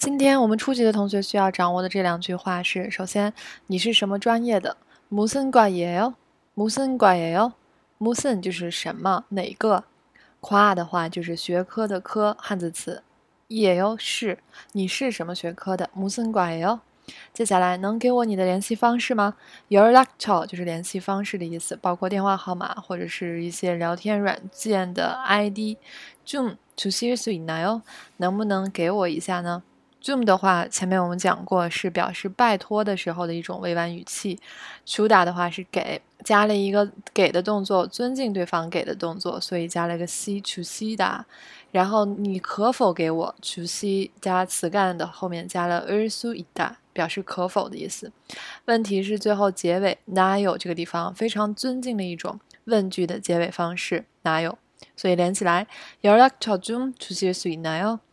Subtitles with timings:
[0.00, 3.32] 今天我们初级的同学需要掌握的这两句话是：首先，
[3.66, 4.76] 你是什么专业的？
[5.08, 6.14] 무슨과예 요？
[6.54, 7.52] 무슨과예 요？
[7.98, 9.84] 무슨就是什么哪个？
[10.40, 13.02] 과的话就是学科的科汉字词。
[13.48, 14.38] 예요是
[14.72, 15.88] 你是什么学科的？
[15.94, 16.80] 무슨과예 요？
[17.32, 19.34] 接下来能给我你的联系方式吗？
[19.68, 27.82] 연락처就是联系方式的意思，包括电话号码或者是一些聊天软件的 ID。좀주실수있나 요？
[28.16, 29.62] 能不能给我一下呢
[30.03, 34.39] zoom 的话，前面我们讲过是表示拜托的时候的一种委婉语气。
[34.85, 41.25] 求答的话是给，加了一个给的动作，尊敬对方给的动作，所以加了个 see to see 的。
[41.71, 48.11] 然后你可否给我 to see 加词干的后面加了2速1的表示可否的意思。
[48.65, 54.57] 问题是最后结尾哪有这个地方，非常尊敬的一种问句的结尾方式哪有。
[54.97, 55.67] 所以连起来
[56.01, 56.59] ，your 주
[57.13, 58.10] 실수있나요 zoom to see sweet。